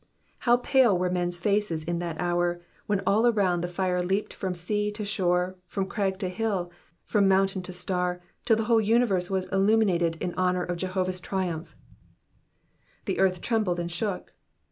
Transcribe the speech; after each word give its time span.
How 0.49 0.57
pale 0.57 0.97
were 0.97 1.11
men's 1.11 1.37
faces 1.37 1.83
in 1.83 1.99
that 1.99 2.19
hour, 2.19 2.59
when 2.87 3.03
all 3.05 3.27
around 3.27 3.61
the 3.61 3.67
fiie 3.67 4.03
leaped 4.03 4.33
from 4.33 4.55
sea 4.55 4.89
to 4.93 5.05
shore, 5.05 5.57
from 5.67 5.85
crag 5.85 6.17
to 6.21 6.27
hill, 6.27 6.71
from 7.03 7.27
mountain 7.27 7.61
to 7.61 7.71
star, 7.71 8.19
till 8.43 8.55
the 8.55 8.63
whole 8.63 8.81
universe 8.81 9.29
was 9.29 9.45
illuminated 9.51 10.15
in 10.19 10.33
honour 10.33 10.63
of 10.63 10.77
Jehovah's 10.77 11.19
triumph. 11.19 11.75
''The 13.05 13.19
earth 13.19 13.41
trembled 13.41 13.79
and 13.79 13.91
shook.'' 13.91 14.33